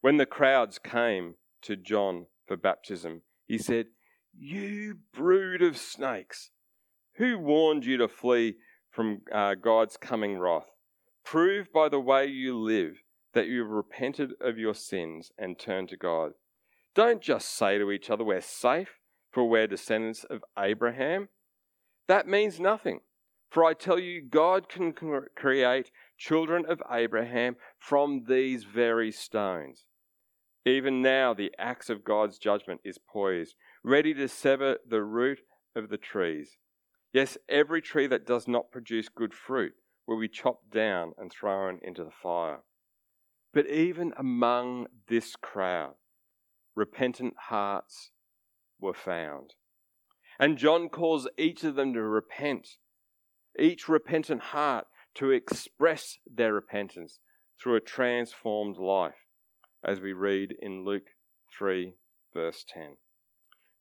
When 0.00 0.16
the 0.16 0.26
crowds 0.26 0.78
came 0.78 1.34
to 1.62 1.76
John 1.76 2.26
for 2.46 2.56
baptism, 2.56 3.22
he 3.46 3.58
said, 3.58 3.86
You 4.38 4.98
brood 5.12 5.62
of 5.62 5.76
snakes, 5.76 6.50
who 7.16 7.38
warned 7.38 7.84
you 7.84 7.96
to 7.96 8.08
flee 8.08 8.56
from 8.90 9.22
uh, 9.32 9.54
God's 9.54 9.96
coming 9.96 10.38
wrath? 10.38 10.70
Prove 11.24 11.72
by 11.72 11.88
the 11.88 12.00
way 12.00 12.26
you 12.26 12.56
live 12.56 13.02
that 13.34 13.48
you 13.48 13.62
have 13.62 13.70
repented 13.70 14.32
of 14.40 14.58
your 14.58 14.74
sins 14.74 15.30
and 15.36 15.58
turned 15.58 15.88
to 15.88 15.96
God. 15.96 16.32
Don't 16.94 17.20
just 17.20 17.48
say 17.50 17.78
to 17.78 17.90
each 17.90 18.08
other, 18.10 18.24
We're 18.24 18.40
safe, 18.40 18.98
for 19.30 19.48
we're 19.48 19.66
descendants 19.66 20.24
of 20.24 20.42
Abraham. 20.58 21.28
That 22.06 22.26
means 22.26 22.58
nothing. 22.58 23.00
For 23.50 23.64
I 23.64 23.72
tell 23.72 23.98
you, 23.98 24.20
God 24.20 24.68
can 24.68 24.92
create 24.92 25.90
children 26.18 26.64
of 26.68 26.82
Abraham 26.90 27.56
from 27.78 28.24
these 28.28 28.64
very 28.64 29.10
stones. 29.10 29.86
Even 30.66 31.00
now, 31.00 31.32
the 31.32 31.52
axe 31.58 31.88
of 31.88 32.04
God's 32.04 32.38
judgment 32.38 32.80
is 32.84 32.98
poised, 32.98 33.54
ready 33.82 34.12
to 34.14 34.28
sever 34.28 34.76
the 34.86 35.02
root 35.02 35.40
of 35.74 35.88
the 35.88 35.96
trees. 35.96 36.58
Yes, 37.12 37.38
every 37.48 37.80
tree 37.80 38.06
that 38.06 38.26
does 38.26 38.46
not 38.46 38.70
produce 38.70 39.08
good 39.08 39.32
fruit 39.32 39.72
will 40.06 40.20
be 40.20 40.28
chopped 40.28 40.70
down 40.70 41.12
and 41.16 41.32
thrown 41.32 41.78
into 41.82 42.04
the 42.04 42.10
fire. 42.10 42.60
But 43.54 43.66
even 43.68 44.12
among 44.18 44.88
this 45.08 45.36
crowd, 45.36 45.94
repentant 46.74 47.34
hearts 47.48 48.10
were 48.78 48.94
found. 48.94 49.54
And 50.38 50.58
John 50.58 50.88
calls 50.90 51.26
each 51.38 51.64
of 51.64 51.76
them 51.76 51.94
to 51.94 52.02
repent, 52.02 52.76
each 53.58 53.88
repentant 53.88 54.40
heart 54.40 54.86
to 55.14 55.30
express 55.30 56.18
their 56.26 56.52
repentance 56.52 57.18
through 57.60 57.76
a 57.76 57.80
transformed 57.80 58.76
life 58.76 59.26
as 59.84 60.00
we 60.00 60.12
read 60.12 60.54
in 60.60 60.84
Luke 60.84 61.08
3, 61.56 61.94
verse 62.32 62.64
10. 62.68 62.96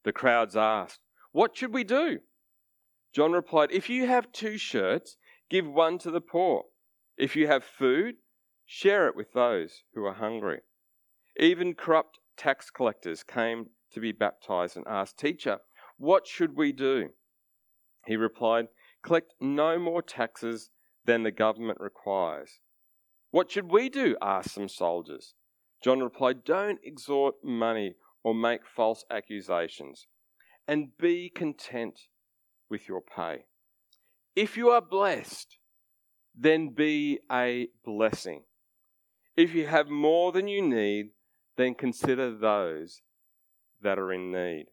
The 0.04 0.14
crowds 0.14 0.56
asked, 0.56 1.00
What 1.32 1.56
should 1.56 1.74
we 1.74 1.84
do? 1.84 2.20
John 3.14 3.34
replied, 3.34 3.72
If 3.72 3.90
you 3.90 4.08
have 4.08 4.32
two 4.32 4.58
shirts, 4.58 5.18
give 5.50 5.68
one 5.68 5.98
to 6.00 6.12
the 6.12 6.22
poor. 6.22 6.66
If 7.18 7.36
you 7.36 7.48
have 7.48 7.64
food, 7.64 8.16
share 8.66 9.08
it 9.08 9.16
with 9.16 9.34
those 9.34 9.84
who 9.94 10.06
are 10.06 10.14
hungry. 10.14 10.62
Even 11.40 11.74
corrupt 11.74 12.20
tax 12.38 12.70
collectors 12.70 13.24
came 13.24 13.68
to 13.92 14.00
be 14.00 14.12
baptized 14.12 14.78
and 14.78 14.86
asked, 14.88 15.18
Teacher, 15.18 15.60
what 15.98 16.28
should 16.28 16.56
we 16.56 16.72
do? 16.72 17.10
He 18.06 18.16
replied, 18.16 18.68
Collect 19.04 19.34
no 19.40 19.80
more 19.80 20.02
taxes 20.02 20.70
than 21.06 21.24
the 21.24 21.32
government 21.32 21.80
requires. 21.80 22.60
What 23.32 23.52
should 23.52 23.72
we 23.72 23.90
do? 23.90 24.16
asked 24.22 24.54
some 24.54 24.70
soldiers. 24.70 25.34
John 25.84 26.00
replied, 26.00 26.44
Don't 26.44 26.80
extort 26.86 27.36
money 27.44 27.96
or 28.24 28.34
make 28.34 28.62
false 28.66 29.06
accusations, 29.10 30.08
and 30.68 30.98
be 30.98 31.30
content 31.30 32.00
with 32.70 32.88
your 32.88 33.02
pay. 33.02 33.46
If 34.36 34.58
you 34.58 34.70
are 34.70 34.82
blessed, 34.82 35.58
then 36.36 36.70
be 36.70 37.20
a 37.32 37.70
blessing. 37.86 38.44
If 39.36 39.54
you 39.54 39.68
have 39.68 39.88
more 39.88 40.32
than 40.32 40.48
you 40.48 40.62
need, 40.62 41.12
then 41.58 41.74
consider 41.74 42.36
those 42.36 43.02
that 43.82 43.98
are 43.98 44.12
in 44.12 44.32
need. 44.32 44.66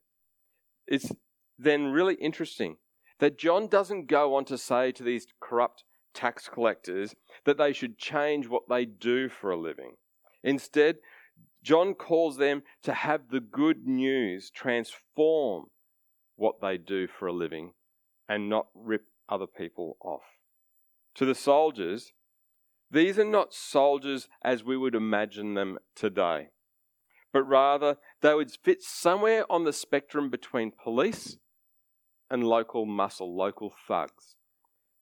It's 0.86 1.12
then 1.58 1.86
really 1.86 2.14
interesting 2.14 2.76
that 3.20 3.38
John 3.38 3.68
doesn't 3.68 4.06
go 4.06 4.34
on 4.34 4.44
to 4.46 4.58
say 4.58 4.92
to 4.92 5.02
these 5.02 5.26
corrupt 5.40 5.84
tax 6.14 6.48
collectors 6.48 7.14
that 7.44 7.58
they 7.58 7.72
should 7.72 7.98
change 7.98 8.48
what 8.48 8.68
they 8.68 8.84
do 8.84 9.28
for 9.28 9.50
a 9.50 9.60
living. 9.60 9.94
Instead, 10.42 10.96
John 11.62 11.94
calls 11.94 12.36
them 12.36 12.62
to 12.82 12.92
have 12.92 13.30
the 13.30 13.40
good 13.40 13.86
news 13.86 14.50
transform 14.50 15.66
what 16.36 16.60
they 16.60 16.76
do 16.76 17.06
for 17.06 17.26
a 17.26 17.32
living 17.32 17.72
and 18.28 18.48
not 18.48 18.66
rip 18.74 19.06
other 19.28 19.46
people 19.46 19.96
off. 20.00 20.22
To 21.16 21.24
the 21.24 21.34
soldiers, 21.34 22.12
these 22.90 23.18
are 23.18 23.24
not 23.24 23.54
soldiers 23.54 24.28
as 24.42 24.62
we 24.62 24.76
would 24.76 24.94
imagine 24.94 25.54
them 25.54 25.78
today, 25.94 26.48
but 27.32 27.44
rather 27.44 27.96
they 28.20 28.34
would 28.34 28.50
fit 28.62 28.82
somewhere 28.82 29.50
on 29.50 29.64
the 29.64 29.72
spectrum 29.72 30.28
between 30.28 30.70
police 30.70 31.38
and 32.34 32.42
local 32.42 32.84
muscle, 32.84 33.36
local 33.36 33.72
thugs 33.86 34.34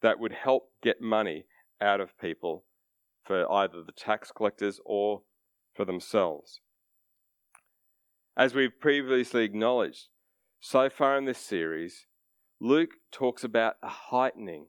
that 0.03 0.21
would 0.21 0.33
help 0.33 0.69
get 0.83 1.01
money 1.01 1.47
out 1.81 1.99
of 1.99 2.19
people 2.19 2.65
for 3.25 3.51
either 3.51 3.83
the 3.83 3.93
tax 3.93 4.31
collectors 4.31 4.79
or 4.85 5.23
for 5.75 5.87
themselves. 5.87 6.61
As 8.37 8.55
we've 8.55 8.79
previously 8.79 9.45
acknowledged, 9.45 10.09
so 10.61 10.91
far 10.91 11.17
in 11.17 11.25
this 11.25 11.39
series, 11.39 12.07
Luke 12.61 12.91
talks 13.11 13.45
about 13.45 13.77
a 13.83 13.89
heightening 13.89 14.67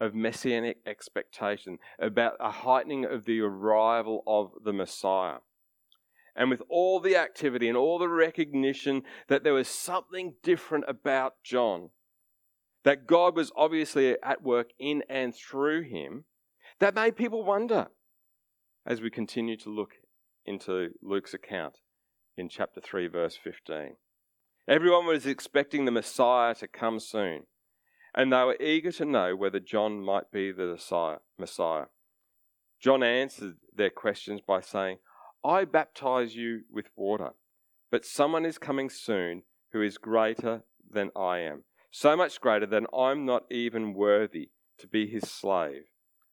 of 0.00 0.14
messianic 0.14 0.78
expectation, 0.86 1.76
about 1.98 2.32
a 2.40 2.50
heightening 2.50 3.04
of 3.04 3.26
the 3.26 3.42
arrival 3.42 4.22
of 4.26 4.52
the 4.64 4.72
Messiah. 4.72 5.40
And 6.34 6.48
with 6.48 6.62
all 6.70 6.98
the 6.98 7.16
activity 7.16 7.68
and 7.68 7.76
all 7.76 7.98
the 7.98 8.08
recognition 8.08 9.02
that 9.28 9.44
there 9.44 9.54
was 9.54 9.68
something 9.68 10.34
different 10.42 10.86
about 10.88 11.34
John, 11.44 11.90
that 12.86 13.04
God 13.08 13.34
was 13.34 13.50
obviously 13.56 14.14
at 14.22 14.44
work 14.44 14.70
in 14.78 15.02
and 15.08 15.34
through 15.34 15.82
him, 15.82 16.24
that 16.78 16.94
made 16.94 17.16
people 17.16 17.44
wonder 17.44 17.88
as 18.86 19.00
we 19.00 19.10
continue 19.10 19.56
to 19.56 19.70
look 19.70 19.94
into 20.44 20.90
Luke's 21.02 21.34
account 21.34 21.78
in 22.36 22.48
chapter 22.48 22.80
3, 22.80 23.08
verse 23.08 23.36
15. 23.42 23.96
Everyone 24.68 25.04
was 25.04 25.26
expecting 25.26 25.84
the 25.84 25.90
Messiah 25.90 26.54
to 26.54 26.68
come 26.68 27.00
soon, 27.00 27.46
and 28.14 28.32
they 28.32 28.44
were 28.44 28.56
eager 28.60 28.92
to 28.92 29.04
know 29.04 29.34
whether 29.34 29.58
John 29.58 30.00
might 30.00 30.30
be 30.30 30.52
the 30.52 30.78
Messiah. 31.36 31.86
John 32.80 33.02
answered 33.02 33.56
their 33.74 33.90
questions 33.90 34.42
by 34.46 34.60
saying, 34.60 34.98
I 35.44 35.64
baptize 35.64 36.36
you 36.36 36.60
with 36.70 36.86
water, 36.94 37.30
but 37.90 38.04
someone 38.04 38.46
is 38.46 38.58
coming 38.58 38.90
soon 38.90 39.42
who 39.72 39.82
is 39.82 39.98
greater 39.98 40.62
than 40.88 41.10
I 41.16 41.38
am, 41.38 41.64
so 41.98 42.14
much 42.14 42.42
greater 42.42 42.66
that 42.66 42.82
I'm 42.94 43.24
not 43.24 43.44
even 43.50 43.94
worthy 43.94 44.50
to 44.76 44.86
be 44.86 45.06
his 45.06 45.22
slave 45.30 45.84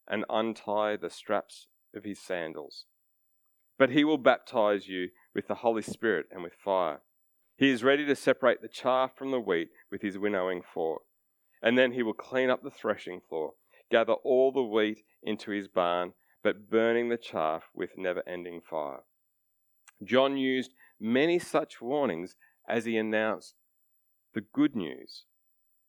and 0.05 0.25
untie 0.29 0.97
the 0.97 1.09
straps 1.09 1.67
of 1.95 2.03
his 2.03 2.19
sandals. 2.19 2.83
But 3.79 3.91
he 3.91 4.03
will 4.03 4.17
baptize 4.17 4.89
you 4.89 5.07
with 5.33 5.47
the 5.47 5.55
Holy 5.55 5.81
Spirit 5.81 6.25
and 6.33 6.43
with 6.43 6.51
fire. 6.53 6.99
He 7.55 7.69
is 7.69 7.81
ready 7.81 8.05
to 8.05 8.13
separate 8.13 8.61
the 8.61 8.67
chaff 8.67 9.15
from 9.15 9.31
the 9.31 9.39
wheat 9.39 9.69
with 9.89 10.01
his 10.01 10.17
winnowing 10.17 10.63
fork. 10.63 11.03
And 11.61 11.77
then 11.77 11.93
he 11.93 12.03
will 12.03 12.11
clean 12.11 12.49
up 12.49 12.61
the 12.61 12.69
threshing 12.69 13.21
floor, 13.21 13.53
gather 13.89 14.15
all 14.15 14.51
the 14.51 14.61
wheat 14.61 14.99
into 15.23 15.51
his 15.51 15.69
barn, 15.69 16.11
but 16.43 16.69
burning 16.69 17.07
the 17.07 17.15
chaff 17.15 17.69
with 17.73 17.91
never 17.95 18.21
ending 18.27 18.59
fire. 18.59 19.03
John 20.03 20.35
used 20.35 20.73
many 20.99 21.39
such 21.39 21.81
warnings 21.81 22.35
as 22.67 22.83
he 22.83 22.97
announced 22.97 23.55
the 24.33 24.43
good 24.53 24.75
news 24.75 25.23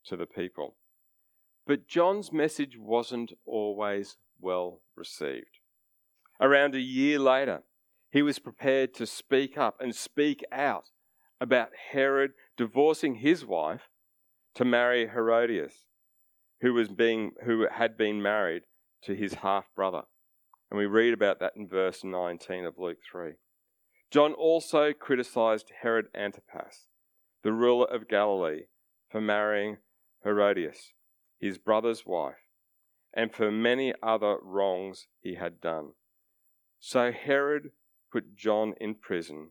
to 0.06 0.16
the 0.16 0.26
people. 0.26 0.76
But 1.66 1.88
John's 1.88 2.32
message 2.32 2.76
wasn't 2.78 3.32
always 3.46 4.16
well 4.40 4.80
received. 4.96 5.58
Around 6.40 6.74
a 6.74 6.80
year 6.80 7.18
later, 7.18 7.62
he 8.10 8.22
was 8.22 8.38
prepared 8.38 8.94
to 8.94 9.06
speak 9.06 9.56
up 9.56 9.80
and 9.80 9.94
speak 9.94 10.44
out 10.52 10.90
about 11.40 11.70
Herod 11.92 12.32
divorcing 12.56 13.16
his 13.16 13.44
wife 13.44 13.88
to 14.54 14.64
marry 14.64 15.08
Herodias, 15.08 15.86
who 16.60 16.74
was 16.74 16.88
being 16.88 17.32
who 17.44 17.66
had 17.70 17.96
been 17.96 18.22
married 18.22 18.62
to 19.02 19.14
his 19.14 19.34
half 19.34 19.64
brother. 19.74 20.02
And 20.70 20.78
we 20.78 20.86
read 20.86 21.12
about 21.12 21.40
that 21.40 21.54
in 21.56 21.68
verse 21.68 22.04
19 22.04 22.64
of 22.64 22.78
Luke 22.78 22.98
3. 23.10 23.32
John 24.10 24.32
also 24.32 24.92
criticized 24.92 25.72
Herod 25.82 26.06
Antipas, 26.14 26.86
the 27.42 27.52
ruler 27.52 27.86
of 27.86 28.08
Galilee, 28.08 28.66
for 29.10 29.20
marrying 29.20 29.78
Herodias, 30.24 30.92
his 31.38 31.58
brother's 31.58 32.04
wife. 32.06 32.36
and 33.14 33.32
for 33.32 33.50
many 33.50 33.94
other 34.02 34.36
wrongs 34.42 35.06
he 35.20 35.36
had 35.36 35.60
done. 35.60 35.92
So 36.80 37.12
Herod 37.12 37.70
put 38.12 38.34
John 38.36 38.74
in 38.80 38.96
prison, 38.96 39.50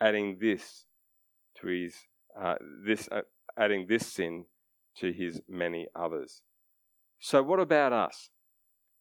adding 0.00 0.38
this 0.40 0.84
to 1.60 1.66
his 1.66 1.94
uh, 2.40 2.56
this 2.86 3.08
uh, 3.10 3.22
adding 3.58 3.86
this 3.88 4.06
sin 4.06 4.44
to 4.98 5.12
his 5.12 5.40
many 5.48 5.88
others. 5.94 6.42
So 7.18 7.42
what 7.42 7.58
about 7.58 7.92
us? 7.92 8.30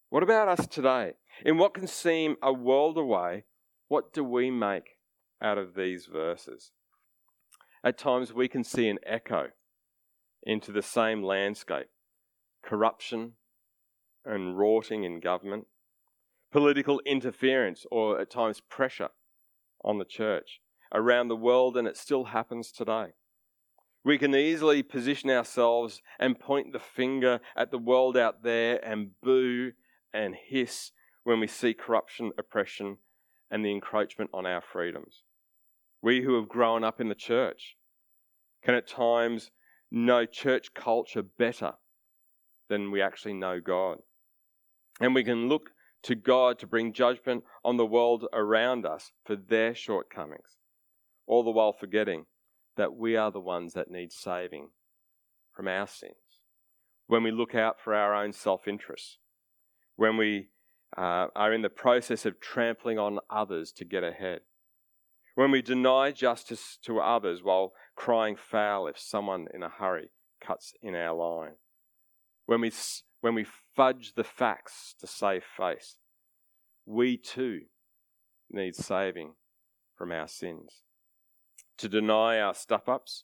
What 0.10 0.24
about 0.24 0.48
us 0.48 0.66
today? 0.66 1.14
In 1.46 1.58
what 1.58 1.74
can 1.74 1.88
seem 1.88 2.36
a 2.42 2.52
world 2.52 2.98
away, 2.98 3.44
what 3.88 4.12
do 4.14 4.24
we 4.24 4.50
make 4.50 4.98
out 5.42 5.58
of 5.58 5.76
these 5.76 6.08
verses? 6.08 6.72
At 7.84 7.98
times 7.98 8.34
we 8.34 8.48
can 8.48 8.64
see 8.64 8.90
an 8.90 8.98
echo 9.06 9.50
into 10.50 10.72
the 10.72 10.82
same 10.82 11.22
landscape 11.22 11.90
corruption 12.66 13.34
and 14.26 14.58
rotting 14.58 15.04
in 15.04 15.20
government, 15.20 15.66
political 16.52 17.00
interference, 17.06 17.86
or 17.92 18.20
at 18.20 18.32
times 18.32 18.60
pressure 18.60 19.10
on 19.84 20.00
the 20.00 20.06
church 20.06 20.60
around 20.94 21.28
the 21.28 21.36
world, 21.36 21.78
and 21.78 21.88
it 21.88 21.96
still 21.96 22.26
happens 22.26 22.72
today. 22.72 23.14
We 24.04 24.18
can 24.18 24.36
easily 24.36 24.82
position 24.82 25.30
ourselves 25.30 26.02
and 26.20 26.40
point 26.40 26.74
the 26.74 26.80
finger 26.80 27.40
at 27.56 27.70
the 27.70 27.78
world 27.78 28.18
out 28.18 28.44
there 28.44 28.84
and 28.84 29.12
boo 29.22 29.74
and 30.12 30.36
hiss 30.36 30.92
when 31.24 31.40
we 31.40 31.48
see 31.48 31.76
corruption, 31.76 32.32
oppression, 32.40 32.98
and 33.52 33.64
the 33.64 33.72
encroachment 33.72 34.32
on 34.34 34.48
our 34.48 34.62
freedoms. 34.62 35.24
We 36.02 36.24
who 36.24 36.36
have 36.36 36.50
grown 36.50 36.84
up 36.84 37.00
in 37.00 37.08
the 37.08 37.16
church 37.16 37.78
can 38.64 38.74
at 38.74 38.88
times 38.88 39.52
know 39.92 40.26
church 40.26 40.74
culture 40.74 41.24
better 41.24 41.74
than 42.70 42.92
we 42.92 43.02
actually 43.02 43.34
know 43.34 43.60
God. 43.60 44.00
And 45.00 45.16
we 45.16 45.24
can 45.24 45.50
look 45.50 45.72
to 46.04 46.16
God 46.16 46.60
to 46.60 46.68
bring 46.68 46.94
judgment 46.94 47.44
on 47.64 47.78
the 47.78 47.86
world 47.86 48.26
around 48.32 48.86
us 48.86 49.12
for 49.26 49.36
their 49.36 49.74
shortcomings, 49.76 50.58
all 51.28 51.44
the 51.44 51.52
while 51.52 51.74
forgetting 51.74 52.26
that 52.78 52.96
we 52.96 53.16
are 53.16 53.32
the 53.32 53.40
ones 53.40 53.74
that 53.74 53.92
need 53.92 54.12
saving 54.12 54.70
from 55.52 55.68
our 55.68 55.88
sins. 55.88 56.14
When 57.08 57.24
we 57.24 57.32
look 57.32 57.56
out 57.56 57.80
for 57.82 57.94
our 57.94 58.14
own 58.14 58.32
self 58.32 58.68
interest, 58.68 59.18
when 59.96 60.16
we 60.16 60.50
uh, 60.98 61.28
are 61.36 61.54
in 61.54 61.62
the 61.62 61.70
process 61.70 62.26
of 62.26 62.40
trampling 62.40 62.98
on 62.98 63.20
others 63.30 63.72
to 63.74 63.86
get 63.86 64.04
ahead, 64.04 64.42
when 65.40 65.52
we 65.52 65.62
deny 65.62 66.12
justice 66.12 66.78
to 66.84 67.00
others 67.00 67.42
while 67.42 67.72
crying 67.96 68.36
foul 68.36 68.88
if 68.88 69.00
someone 69.00 69.48
in 69.54 69.64
a 69.64 69.70
hurry 69.70 70.10
cuts 70.46 70.74
in 70.82 70.94
our 70.96 71.16
line, 71.16 71.54
when 72.46 72.60
we, 72.60 72.70
when 73.22 73.34
we 73.34 73.46
fudge 73.74 74.16
the 74.18 74.24
facts 74.26 74.96
to 75.00 75.08
save 75.08 75.46
face, 75.46 75.96
we 76.86 77.16
too 77.16 77.62
need 78.52 78.76
saving 78.76 79.32
from 79.96 80.12
our 80.12 80.28
sins. 80.28 80.82
To 81.78 81.88
deny 81.88 82.42
our 82.42 82.54
stuff 82.54 82.90
ups, 82.90 83.24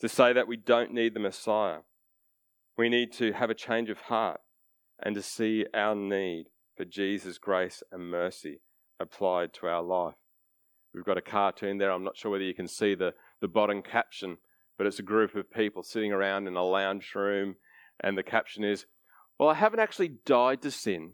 to 0.00 0.10
say 0.10 0.34
that 0.34 0.46
we 0.46 0.58
don't 0.58 0.92
need 0.92 1.14
the 1.14 1.20
Messiah. 1.20 1.78
We 2.76 2.90
need 2.90 3.10
to 3.14 3.32
have 3.32 3.48
a 3.48 3.54
change 3.54 3.88
of 3.88 4.02
heart 4.02 4.42
and 5.02 5.14
to 5.14 5.22
see 5.22 5.64
our 5.72 5.94
need 5.94 6.48
for 6.76 6.84
Jesus' 6.84 7.38
grace 7.38 7.82
and 7.90 8.10
mercy 8.10 8.60
applied 9.00 9.54
to 9.54 9.66
our 9.66 9.82
life. 9.82 10.16
We've 10.94 11.04
got 11.04 11.18
a 11.18 11.22
cartoon 11.22 11.78
there. 11.78 11.90
I'm 11.90 12.04
not 12.04 12.16
sure 12.16 12.30
whether 12.30 12.44
you 12.44 12.54
can 12.54 12.68
see 12.68 12.94
the, 12.94 13.14
the 13.40 13.48
bottom 13.48 13.82
caption, 13.82 14.38
but 14.76 14.86
it's 14.86 14.98
a 14.98 15.04
group 15.04 15.34
of 15.34 15.50
people 15.50 15.82
sitting 15.82 16.12
around 16.12 16.46
in 16.46 16.56
a 16.56 16.62
lounge 16.62 17.14
room, 17.14 17.56
and 18.00 18.16
the 18.16 18.22
caption 18.22 18.64
is, 18.64 18.86
Well, 19.38 19.48
I 19.48 19.54
haven't 19.54 19.80
actually 19.80 20.16
died 20.26 20.62
to 20.62 20.70
sin, 20.70 21.12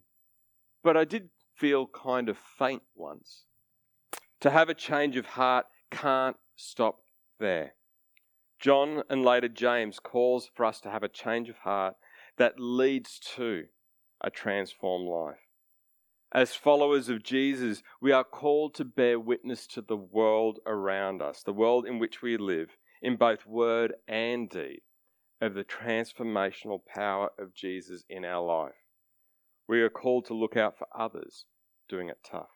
but 0.83 0.97
I 0.97 1.05
did 1.05 1.31
feel 1.55 1.87
kind 1.87 2.29
of 2.29 2.39
faint 2.39 2.83
once. 2.95 3.45
To 4.41 4.51
have 4.51 4.69
a 4.69 4.75
change 4.75 5.17
of 5.17 5.27
heart 5.27 5.67
can't 5.91 6.37
stop 6.57 7.01
there. 7.39 7.75
John 8.61 9.03
and 9.09 9.25
later 9.25 9.49
James 9.49 9.99
calls 10.01 10.51
for 10.55 10.65
us 10.65 10.81
to 10.81 10.91
have 10.91 11.03
a 11.03 11.09
change 11.09 11.49
of 11.49 11.59
heart 11.59 11.95
that 12.37 12.59
leads 12.59 13.19
to 13.37 13.65
a 14.21 14.31
transformed 14.31 15.09
life. 15.09 15.48
As 16.33 16.55
followers 16.55 17.09
of 17.09 17.23
Jesus, 17.23 17.83
we 18.03 18.13
are 18.13 18.25
called 18.25 18.75
to 18.75 18.85
bear 18.85 19.19
witness 19.19 19.67
to 19.69 19.81
the 19.81 19.97
world 19.97 20.59
around 20.67 21.23
us, 21.23 21.43
the 21.43 21.55
world 21.55 21.87
in 21.87 21.99
which 21.99 22.21
we 22.21 22.37
live, 22.37 22.77
in 23.01 23.17
both 23.17 23.47
word 23.47 23.95
and 24.07 24.51
deed, 24.51 24.83
of 25.41 25.55
the 25.55 25.65
transformational 25.65 26.81
power 26.85 27.31
of 27.39 27.55
Jesus 27.55 28.05
in 28.11 28.27
our 28.27 28.45
life. 28.45 28.75
We 29.67 29.81
are 29.81 29.89
called 29.89 30.27
to 30.27 30.35
look 30.35 30.55
out 30.55 30.77
for 30.77 30.87
others 30.95 31.47
doing 31.89 32.11
it 32.11 32.19
tough. 32.23 32.51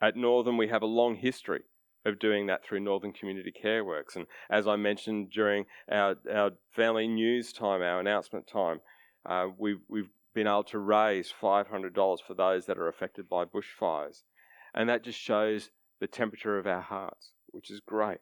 At 0.00 0.16
Northern, 0.16 0.56
we 0.56 0.68
have 0.68 0.82
a 0.82 0.86
long 0.86 1.16
history 1.16 1.64
of 2.06 2.18
doing 2.18 2.46
that 2.46 2.64
through 2.64 2.80
Northern 2.80 3.12
Community 3.12 3.52
Care 3.52 3.84
Works. 3.84 4.16
And 4.16 4.26
as 4.48 4.66
I 4.66 4.76
mentioned 4.76 5.30
during 5.30 5.66
our, 5.90 6.16
our 6.32 6.52
family 6.74 7.06
news 7.06 7.52
time, 7.52 7.82
our 7.82 8.00
announcement 8.00 8.46
time, 8.46 8.80
uh, 9.26 9.48
we've, 9.58 9.80
we've 9.88 10.08
been 10.38 10.46
able 10.46 10.62
to 10.62 10.78
raise 10.78 11.34
$500 11.42 12.18
for 12.24 12.34
those 12.34 12.66
that 12.66 12.78
are 12.78 12.86
affected 12.86 13.28
by 13.28 13.44
bushfires. 13.44 14.22
And 14.72 14.88
that 14.88 15.02
just 15.02 15.18
shows 15.18 15.70
the 16.00 16.06
temperature 16.06 16.60
of 16.60 16.66
our 16.66 16.80
hearts, 16.80 17.32
which 17.48 17.72
is 17.72 17.80
great. 17.80 18.18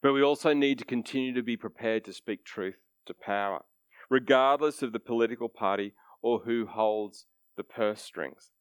But 0.00 0.12
we 0.12 0.22
also 0.22 0.52
need 0.52 0.78
to 0.78 0.84
continue 0.84 1.34
to 1.34 1.42
be 1.42 1.56
prepared 1.56 2.04
to 2.04 2.12
speak 2.12 2.44
truth 2.44 2.76
to 3.06 3.14
power, 3.14 3.64
regardless 4.08 4.82
of 4.82 4.92
the 4.92 5.00
political 5.00 5.48
party 5.48 5.94
or 6.22 6.42
who 6.44 6.64
holds 6.64 7.26
the 7.56 7.64
purse 7.64 8.02
strings. 8.02 8.52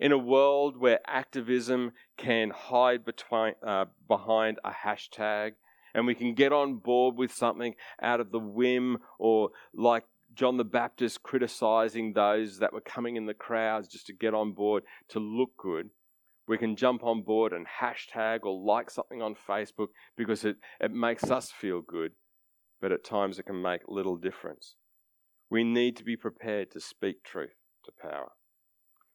In 0.00 0.10
a 0.10 0.18
world 0.18 0.76
where 0.76 0.98
activism 1.06 1.92
can 2.18 2.50
hide 2.50 3.04
between, 3.04 3.54
uh, 3.64 3.84
behind 4.08 4.58
a 4.64 4.72
hashtag 4.72 5.52
and 5.94 6.06
we 6.06 6.16
can 6.16 6.34
get 6.34 6.52
on 6.52 6.74
board 6.74 7.14
with 7.14 7.32
something 7.32 7.76
out 8.02 8.18
of 8.18 8.32
the 8.32 8.40
whim 8.40 8.98
or 9.16 9.50
like 9.72 10.02
John 10.34 10.56
the 10.56 10.64
Baptist 10.64 11.22
criticizing 11.22 12.12
those 12.12 12.58
that 12.58 12.72
were 12.72 12.80
coming 12.80 13.16
in 13.16 13.26
the 13.26 13.34
crowds 13.34 13.86
just 13.88 14.06
to 14.06 14.12
get 14.12 14.34
on 14.34 14.52
board 14.52 14.82
to 15.10 15.20
look 15.20 15.56
good. 15.56 15.90
We 16.48 16.58
can 16.58 16.76
jump 16.76 17.04
on 17.04 17.22
board 17.22 17.52
and 17.52 17.66
hashtag 17.80 18.40
or 18.42 18.58
like 18.58 18.90
something 18.90 19.22
on 19.22 19.34
Facebook 19.34 19.88
because 20.16 20.44
it, 20.44 20.56
it 20.80 20.90
makes 20.90 21.30
us 21.30 21.50
feel 21.50 21.80
good, 21.80 22.12
but 22.80 22.92
at 22.92 23.04
times 23.04 23.38
it 23.38 23.46
can 23.46 23.62
make 23.62 23.82
little 23.86 24.16
difference. 24.16 24.74
We 25.50 25.62
need 25.62 25.96
to 25.98 26.04
be 26.04 26.16
prepared 26.16 26.70
to 26.72 26.80
speak 26.80 27.22
truth 27.22 27.54
to 27.84 27.92
power. 27.92 28.32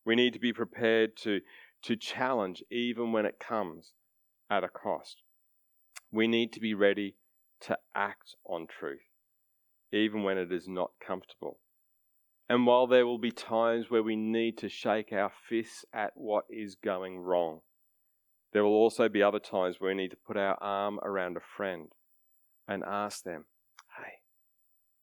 We 0.06 0.16
need 0.16 0.34
to 0.34 0.40
be 0.40 0.54
prepared 0.54 1.18
to, 1.18 1.42
to 1.84 1.96
challenge 1.98 2.64
even 2.72 3.12
when 3.12 3.26
it 3.26 3.40
comes 3.40 3.92
at 4.50 4.64
a 4.64 4.70
cost. 4.70 5.22
We 6.12 6.28
need 6.28 6.54
to 6.54 6.60
be 6.60 6.74
ready 6.74 7.16
to 7.62 7.78
act 7.94 8.36
on 8.46 8.68
truth 8.68 9.09
even 9.92 10.24
when 10.24 10.38
it 10.38 10.52
is 10.52 10.68
not 10.68 10.92
comfortable. 11.06 11.60
And 12.48 12.66
while 12.66 12.88
there 12.88 13.06
will 13.06 13.20
be 13.20 13.32
times 13.32 13.90
where 13.90 14.02
we 14.02 14.16
need 14.16 14.58
to 14.60 14.70
shake 14.70 15.12
our 15.14 15.32
fists 15.48 15.86
at 15.94 16.12
what 16.16 16.46
is 16.50 16.76
going 16.76 17.20
wrong, 17.20 17.60
there 18.54 18.64
will 18.64 18.72
also 18.72 19.08
be 19.08 19.22
other 19.22 19.40
times 19.40 19.76
where 19.80 19.92
we 19.92 20.02
need 20.02 20.12
to 20.12 20.18
put 20.18 20.38
our 20.38 20.58
arm 20.62 21.00
around 21.04 21.38
a 21.38 21.42
friend 21.42 21.90
and 22.68 22.84
ask 22.84 23.24
them, 23.24 23.46
hey, 23.98 24.14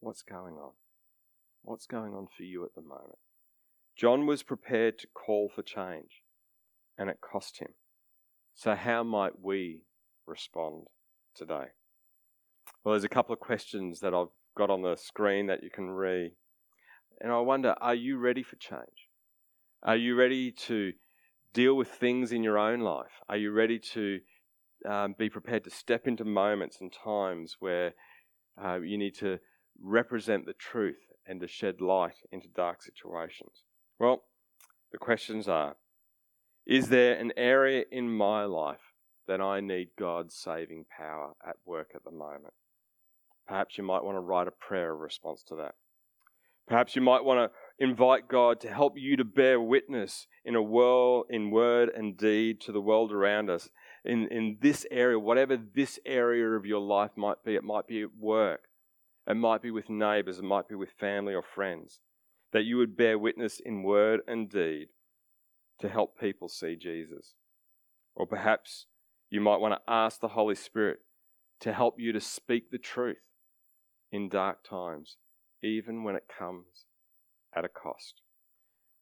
what's 0.01 0.23
going 0.23 0.55
on? 0.55 0.73
What's 1.63 1.87
going 1.87 2.15
on 2.15 2.27
for 2.37 2.43
you 2.43 2.65
at 2.65 2.75
the 2.75 2.83
moment? 2.83 3.19
John 3.97 4.27
was 4.27 4.43
prepared 4.43 4.99
to 4.99 5.07
call 5.07 5.51
for 5.55 5.63
change, 5.63 6.23
and 6.99 7.09
it 7.09 7.19
cost 7.21 7.61
him. 7.61 7.71
So, 8.55 8.75
how 8.75 9.03
might 9.03 9.41
we 9.41 9.83
respond 10.27 10.89
today? 11.35 11.67
Well, 12.85 12.93
there's 12.93 13.05
a 13.05 13.09
couple 13.09 13.33
of 13.33 13.41
questions 13.41 14.01
that 14.01 14.15
I've 14.15 14.29
got 14.57 14.71
on 14.71 14.83
the 14.83 14.97
screen 14.97 15.47
that 15.47 15.63
you 15.63 15.71
can 15.71 15.91
read. 15.91 16.33
And 17.21 17.33
I 17.33 17.41
wonder, 17.41 17.75
are 17.81 17.95
you 17.95 18.19
ready 18.19 18.43
for 18.43 18.57
change? 18.57 19.09
Are 19.83 19.97
you 19.97 20.17
ready 20.17 20.51
to 20.51 20.93
deal 21.53 21.75
with 21.75 21.89
things 21.89 22.33
in 22.33 22.43
your 22.43 22.59
own 22.59 22.81
life? 22.81 23.23
Are 23.29 23.37
you 23.37 23.53
ready 23.53 23.79
to 23.79 24.21
um, 24.89 25.15
be 25.19 25.31
prepared 25.31 25.65
to 25.65 25.71
step 25.71 26.07
into 26.07 26.25
moments 26.25 26.81
and 26.81 26.93
times 26.93 27.57
where 27.61 27.95
uh, 28.63 28.81
you 28.81 28.99
need 28.99 29.15
to 29.17 29.39
represent 29.83 30.47
the 30.47 30.53
truth 30.53 30.99
and 31.27 31.41
to 31.41 31.49
shed 31.49 31.81
light 31.81 32.17
into 32.33 32.49
dark 32.49 32.83
situations? 32.83 33.63
Well, 33.99 34.25
the 34.93 34.99
questions 34.99 35.49
are 35.49 35.77
Is 36.67 36.89
there 36.89 37.15
an 37.15 37.33
area 37.37 37.85
in 37.91 38.15
my 38.15 38.45
life 38.45 38.93
that 39.27 39.41
I 39.41 39.61
need 39.61 39.89
God's 39.99 40.35
saving 40.35 40.87
power 40.97 41.33
at 41.47 41.57
work 41.65 41.93
at 41.95 42.05
the 42.05 42.11
moment? 42.11 42.55
Perhaps 43.47 43.79
you 43.79 43.85
might 43.85 44.05
want 44.05 44.17
to 44.17 44.21
write 44.21 44.49
a 44.49 44.51
prayer 44.51 44.93
of 44.93 45.01
response 45.01 45.43
to 45.45 45.57
that. 45.57 45.75
Perhaps 46.67 46.97
you 46.97 47.03
might 47.03 47.25
want 47.25 47.39
to 47.51 47.85
invite 47.85 48.27
God 48.29 48.61
to 48.61 48.73
help 48.73 48.95
you 48.97 49.17
to 49.17 49.25
bear 49.25 49.61
witness 49.61 50.27
in 50.45 50.57
a 50.57 50.63
world, 50.63 51.27
in 51.31 51.53
word 51.53 51.91
and 51.95 52.17
deed 52.17 52.61
to 52.63 52.73
the 52.73 52.81
world 52.81 53.13
around 53.13 53.49
us. 53.49 53.69
In, 54.05 54.27
in 54.33 54.59
this 54.61 54.85
area, 54.91 55.19
whatever 55.19 55.57
this 55.57 56.01
area 56.05 56.49
of 56.51 56.67
your 56.67 56.81
life 56.81 57.13
might 57.17 57.45
be, 57.45 57.55
it 57.55 57.63
might 57.63 57.87
be 57.87 58.03
at 58.03 58.17
work, 58.19 58.63
it 59.29 59.37
might 59.37 59.63
be 59.63 59.71
with 59.71 59.89
neighbors, 59.89 60.39
it 60.39 60.45
might 60.45 60.69
be 60.69 60.75
with 60.75 60.91
family 60.99 61.35
or 61.35 61.43
friends. 61.43 62.01
that 62.53 62.65
you 62.65 62.79
would 62.79 62.97
bear 62.97 63.19
witness 63.19 63.61
in 63.61 63.83
word 63.83 64.21
and 64.27 64.49
deed 64.49 64.89
to 65.81 65.89
help 65.89 66.19
people 66.19 66.49
see 66.49 66.75
Jesus. 66.75 67.35
Or 68.15 68.27
perhaps 68.27 68.87
you 69.29 69.41
might 69.41 69.61
want 69.61 69.75
to 69.75 69.93
ask 69.93 70.21
the 70.21 70.29
Holy 70.29 70.55
Spirit 70.55 71.01
to 71.61 71.73
help 71.73 71.97
you 71.99 72.13
to 72.13 72.21
speak 72.21 72.71
the 72.71 72.79
truth 72.79 73.26
in 74.11 74.29
dark 74.29 74.65
times, 74.69 75.17
even 75.63 76.05
when 76.05 76.17
it 76.17 76.25
comes 76.39 76.87
at 77.55 77.65
a 77.65 77.69
cost. 77.69 78.21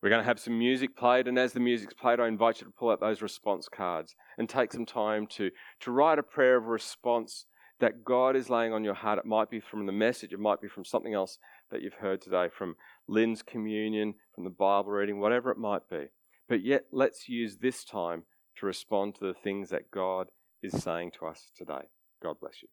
We're 0.03 0.11
going 0.11 0.23
to 0.23 0.27
have 0.27 0.39
some 0.39 0.59
music 0.59 0.97
played, 0.97 1.27
and 1.27 1.39
as 1.39 1.55
the 1.55 1.61
music's 1.61 1.95
played, 1.95 2.21
I 2.21 2.29
invite 2.29 2.61
you 2.61 2.67
to 2.67 2.73
pull 2.73 2.91
out 2.91 3.01
those 3.01 3.23
response 3.23 3.69
cards 3.69 4.15
and 4.37 4.49
take 4.49 4.73
some 4.73 4.85
time 4.85 5.27
to, 5.29 5.51
to 5.81 5.91
write 5.91 6.19
a 6.19 6.23
prayer 6.23 6.59
of 6.59 6.67
response 6.67 7.47
that 7.81 8.05
God 8.05 8.37
is 8.37 8.51
laying 8.51 8.73
on 8.73 8.85
your 8.85 8.95
heart. 8.95 9.19
It 9.19 9.25
might 9.25 9.51
be 9.51 9.61
from 9.61 9.87
the 9.87 9.93
message, 9.93 10.33
it 10.33 10.39
might 10.39 10.61
be 10.61 10.69
from 10.69 10.85
something 10.85 11.15
else 11.15 11.39
that 11.71 11.81
you've 11.81 11.95
heard 11.95 12.21
today, 12.21 12.49
from 12.55 12.77
Lynn's 13.09 13.43
communion, 13.43 14.15
from 14.35 14.45
the 14.45 14.51
Bible 14.51 14.93
reading, 14.93 15.21
whatever 15.21 15.51
it 15.51 15.59
might 15.59 15.89
be. 15.89 16.09
But 16.49 16.63
yet, 16.63 16.85
let's 16.93 17.29
use 17.29 17.57
this 17.57 17.85
time 17.85 18.25
to 18.59 18.67
respond 18.67 19.15
to 19.15 19.27
the 19.27 19.35
things 19.35 19.71
that 19.71 19.91
God 19.91 20.29
is 20.63 20.83
saying 20.83 21.13
to 21.19 21.27
us 21.27 21.51
today. 21.57 21.89
God 22.23 22.37
bless 22.41 22.63
you. 22.63 22.69